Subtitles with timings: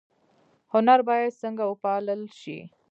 [0.73, 2.57] هنر باید څنګه وپال ل شي؟